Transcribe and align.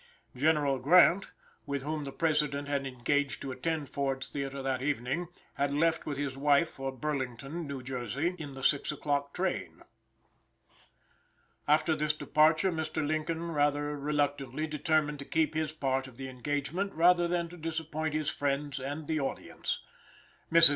General 0.35 0.79
Grant, 0.79 1.27
with 1.67 1.83
whom 1.83 2.05
the 2.05 2.11
President 2.11 2.67
had 2.67 2.87
engaged 2.87 3.39
to 3.43 3.51
attend 3.51 3.87
Ford's 3.87 4.31
Theater 4.31 4.63
that 4.63 4.81
evening, 4.81 5.27
had 5.53 5.71
left 5.71 6.07
with 6.07 6.17
his 6.17 6.35
wife 6.35 6.69
for 6.69 6.91
Burlington, 6.91 7.67
New 7.67 7.83
Jersey, 7.83 8.35
in 8.39 8.55
the 8.55 8.63
6 8.63 8.91
o'clock 8.91 9.31
train. 9.31 9.83
After 11.67 11.95
this 11.95 12.13
departure 12.13 12.71
Mr. 12.71 13.05
Lincoln 13.05 13.51
rather 13.51 13.95
reluctantly 13.95 14.65
determined 14.65 15.19
to 15.19 15.25
keep 15.25 15.53
his 15.53 15.71
part 15.71 16.07
of 16.07 16.17
the 16.17 16.29
engagement, 16.29 16.93
rather 16.95 17.27
than 17.27 17.47
to 17.49 17.55
disappoint 17.57 18.15
his 18.15 18.31
friends 18.31 18.79
and 18.79 19.05
the 19.07 19.19
audience. 19.19 19.83
Mrs. 20.51 20.69